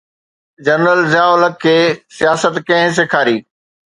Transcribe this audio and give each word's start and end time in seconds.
General 0.65 0.99
Zia 1.11 1.29
ul Haq 1.35 1.59
کي 1.65 1.75
سياست 2.21 2.55
ڪنهن 2.71 2.97
سيکاري؟ 2.97 3.37